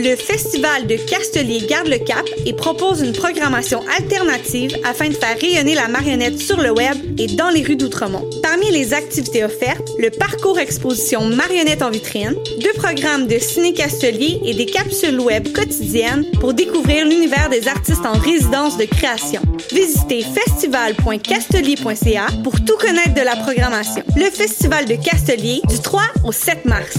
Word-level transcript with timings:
Le 0.00 0.14
Festival 0.14 0.86
de 0.86 0.94
Castelier 0.94 1.66
garde 1.66 1.88
le 1.88 1.98
cap 1.98 2.24
et 2.46 2.52
propose 2.52 3.00
une 3.00 3.12
programmation 3.12 3.82
alternative 3.98 4.78
afin 4.84 5.08
de 5.08 5.14
faire 5.14 5.36
rayonner 5.36 5.74
la 5.74 5.88
marionnette 5.88 6.38
sur 6.38 6.60
le 6.60 6.70
web 6.70 6.96
et 7.18 7.26
dans 7.26 7.50
les 7.50 7.64
rues 7.64 7.74
d'Outremont. 7.74 8.30
Parmi 8.40 8.70
les 8.70 8.94
activités 8.94 9.42
offertes, 9.42 9.90
le 9.98 10.10
parcours 10.10 10.60
exposition 10.60 11.24
Marionnette 11.24 11.82
en 11.82 11.90
vitrine, 11.90 12.36
deux 12.60 12.72
programmes 12.74 13.26
de 13.26 13.40
ciné-castelier 13.40 14.38
et 14.44 14.54
des 14.54 14.66
capsules 14.66 15.18
web 15.18 15.52
quotidiennes 15.52 16.26
pour 16.38 16.54
découvrir 16.54 17.04
l'univers 17.04 17.48
des 17.50 17.66
artistes 17.66 18.06
en 18.06 18.20
résidence 18.20 18.78
de 18.78 18.84
création. 18.84 19.42
Visitez 19.72 20.22
festival.castelier.ca 20.22 22.26
pour 22.44 22.54
tout 22.64 22.76
connaître 22.78 23.14
de 23.14 23.22
la 23.22 23.34
programmation. 23.34 24.04
Le 24.14 24.30
Festival 24.30 24.84
de 24.84 24.94
Castelier 24.94 25.60
du 25.68 25.80
3 25.80 26.02
au 26.24 26.30
7 26.30 26.66
mars. 26.66 26.98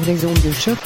les. 0.00 0.76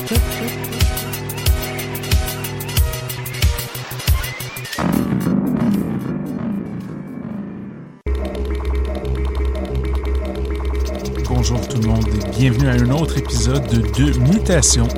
Bonjour 11.28 11.68
tout 11.68 11.78
le 11.80 11.88
monde 11.88 12.06
et 12.08 12.38
bienvenue 12.38 12.68
à 12.68 12.72
un 12.72 12.90
autre 12.90 13.18
épisode 13.18 13.66
de 13.68 14.18
Mutation. 14.18 14.88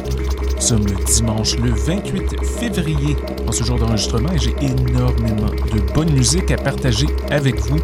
Nous 0.55 0.61
sommes 0.61 0.87
le 0.87 1.05
dimanche 1.05 1.57
le 1.59 1.71
28 1.71 2.45
février 2.45 3.17
en 3.47 3.53
ce 3.53 3.65
jour 3.65 3.79
d'enregistrement 3.79 4.33
et 4.33 4.39
j'ai 4.39 4.55
énormément 4.61 5.51
de 5.73 5.81
bonne 5.93 6.13
musique 6.13 6.51
à 6.51 6.57
partager 6.57 7.07
avec 7.31 7.61
vous. 7.61 7.79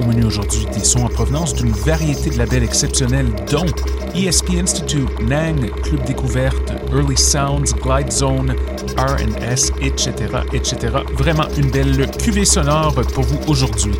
Au 0.00 0.04
menu 0.04 0.24
aujourd'hui, 0.24 0.64
des 0.72 0.84
sons 0.84 1.04
en 1.04 1.08
provenance 1.08 1.54
d'une 1.54 1.72
variété 1.72 2.30
de 2.30 2.38
labels 2.38 2.62
exceptionnels 2.62 3.30
dont 3.50 3.66
ESP 4.14 4.50
Institute, 4.62 5.08
Nang, 5.22 5.70
Club 5.82 6.04
Découverte, 6.04 6.72
Early 6.92 7.16
Sounds, 7.16 7.74
Glide 7.82 8.12
Zone, 8.12 8.54
R&S, 8.96 9.72
etc., 9.80 10.12
etc. 10.52 10.98
Vraiment 11.14 11.48
une 11.56 11.70
belle 11.70 12.08
cuvée 12.18 12.44
sonore 12.44 12.94
pour 13.12 13.24
vous 13.24 13.40
aujourd'hui. 13.48 13.94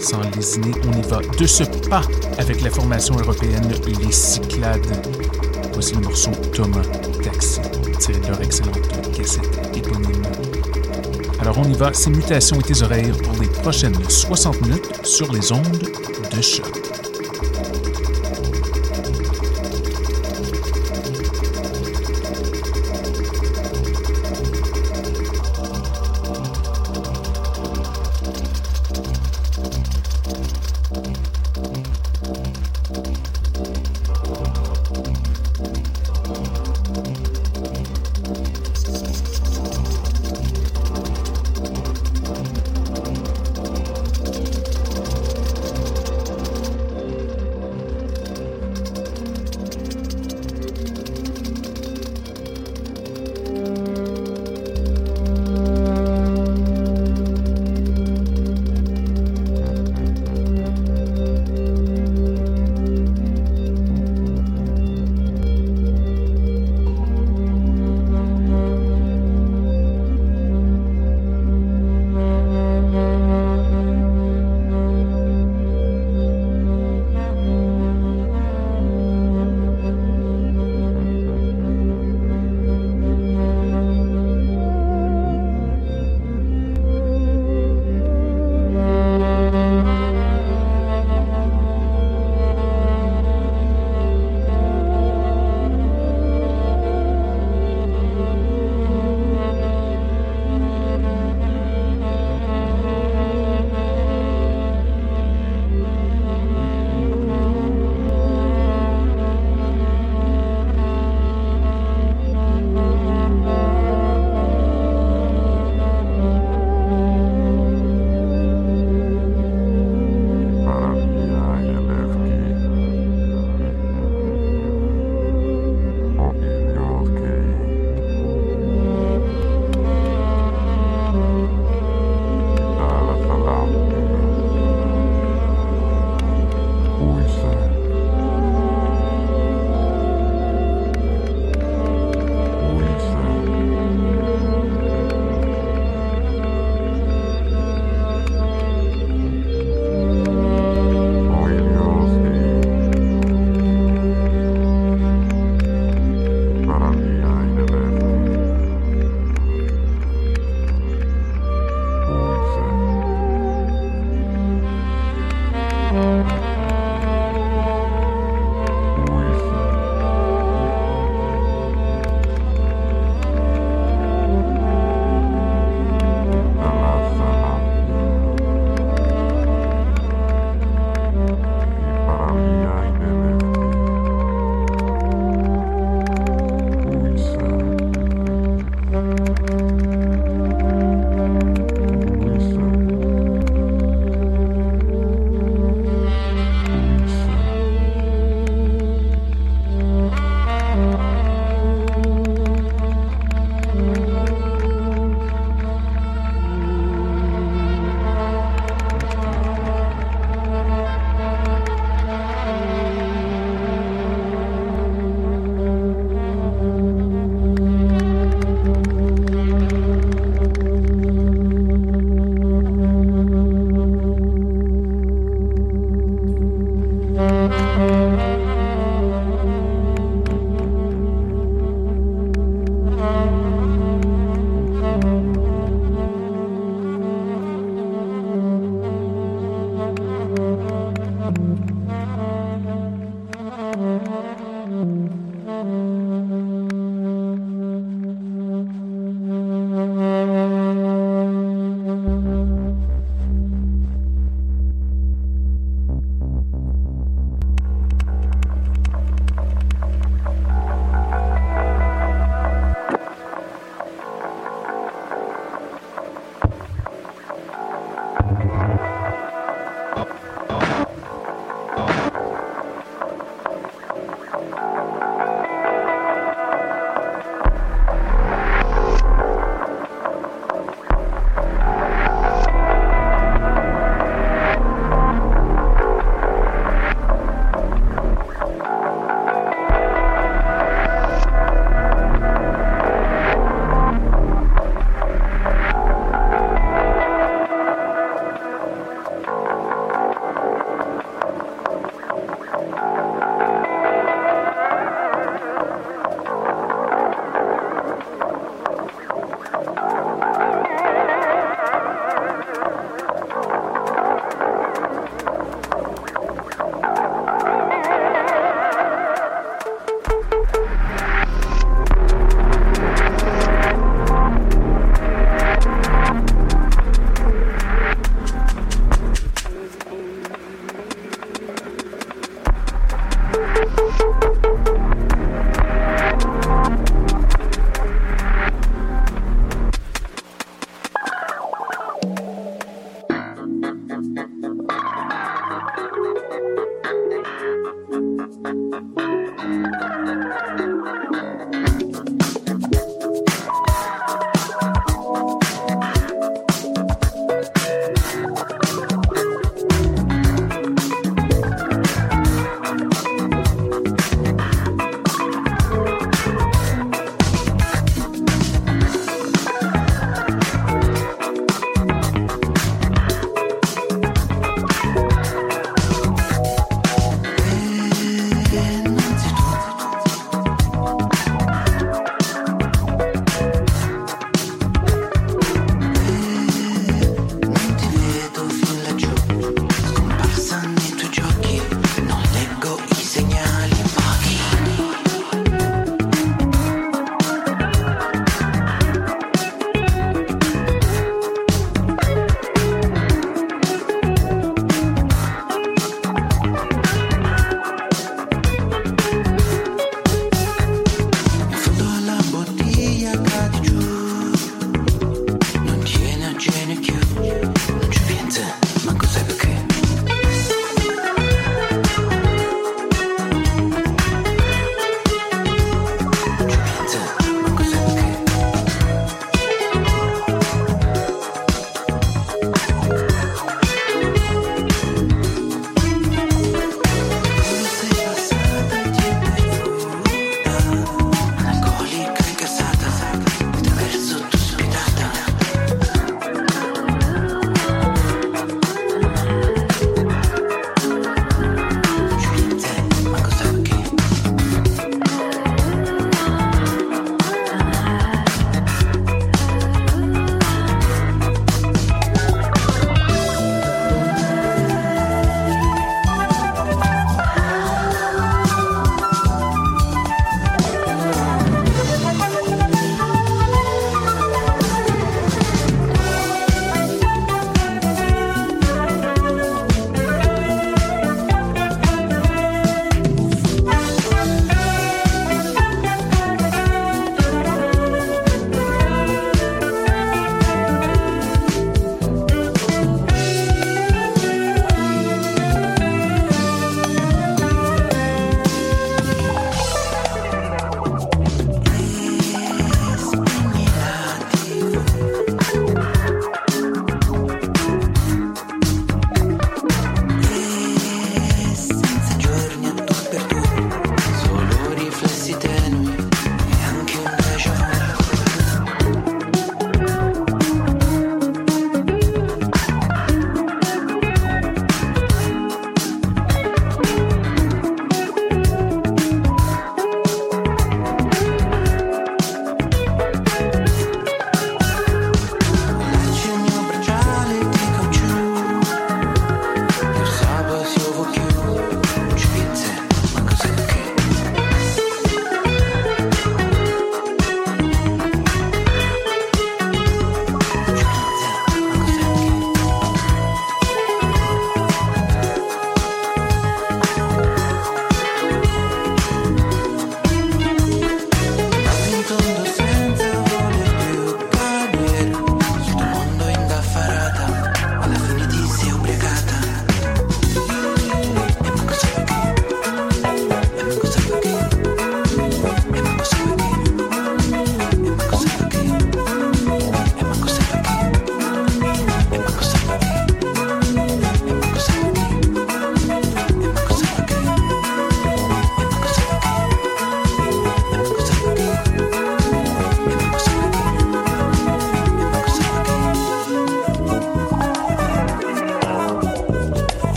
Sans 0.00 0.20
lésiner, 0.36 0.72
on 0.86 0.98
y 0.98 1.02
va 1.02 1.20
de 1.38 1.46
ce 1.46 1.64
pas 1.88 2.02
avec 2.38 2.62
la 2.62 2.70
formation 2.70 3.16
européenne 3.18 3.68
Les 3.86 4.12
Cyclades. 4.12 5.06
Voici 5.72 5.94
le 5.94 6.00
morceau 6.00 6.30
Thomas 6.54 6.82
Taxi, 7.22 7.60
tiré 7.98 8.20
de 8.20 8.28
leur 8.28 8.40
excellente 8.40 9.12
cassette 9.16 9.76
éponyme. 9.76 10.22
Alors 11.48 11.60
on 11.60 11.72
y 11.72 11.72
va, 11.72 11.94
c'est 11.94 12.10
Mutations 12.10 12.60
et 12.60 12.62
tes 12.62 12.82
oreilles 12.82 13.10
pour 13.10 13.32
les 13.40 13.48
prochaines 13.48 13.96
60 14.06 14.60
minutes 14.60 15.06
sur 15.06 15.32
les 15.32 15.50
ondes 15.50 15.78
de 16.30 16.42
choc. 16.42 16.97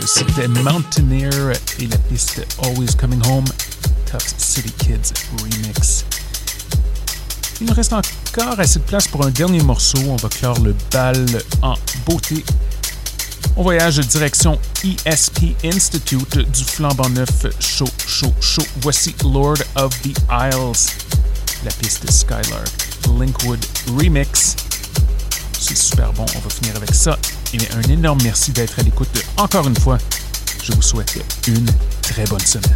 C'était 0.00 0.48
Mountaineer 0.48 1.52
et 1.78 1.86
la 1.86 1.98
piste 1.98 2.44
Always 2.62 2.94
Coming 2.98 3.20
Home, 3.26 3.44
Tough 4.10 4.26
City 4.38 4.72
Kids 4.78 5.12
Remix. 5.38 6.04
Il 7.60 7.68
nous 7.68 7.74
reste 7.74 7.92
encore 7.92 8.58
assez 8.58 8.80
de 8.80 8.84
place 8.84 9.06
pour 9.06 9.24
un 9.24 9.30
dernier 9.30 9.62
morceau. 9.62 9.98
On 10.08 10.16
va 10.16 10.28
clore 10.28 10.58
le 10.60 10.74
bal 10.90 11.24
en 11.62 11.74
beauté. 12.06 12.44
On 13.56 13.62
voyage 13.62 13.98
direction 14.00 14.58
ESP 14.82 15.54
Institute 15.64 16.38
du 16.38 16.64
flambant 16.64 17.08
neuf 17.10 17.46
chaud, 17.60 17.88
chaud, 18.06 18.34
chaud. 18.40 18.66
Voici 18.80 19.14
Lord 19.22 19.58
of 19.76 19.90
the 20.02 20.16
Isles, 20.30 20.90
la 21.64 21.70
piste 21.78 22.10
Skylark 22.10 22.88
Linkwood 23.18 23.64
Remix. 23.96 24.56
C'est 25.58 25.76
super 25.76 26.12
bon, 26.14 26.26
on 26.34 26.40
va 26.40 26.50
finir 26.50 26.74
avec 26.76 26.92
ça. 26.92 27.16
Et 27.54 27.58
un 27.72 27.82
énorme 27.82 28.18
merci 28.24 28.50
d'être 28.50 28.80
à 28.80 28.82
l'écoute 28.82 29.08
encore 29.36 29.68
une 29.68 29.76
fois. 29.76 29.98
Je 30.64 30.72
vous 30.72 30.82
souhaite 30.82 31.20
une 31.46 31.66
très 32.02 32.24
bonne 32.24 32.40
semaine. 32.40 32.74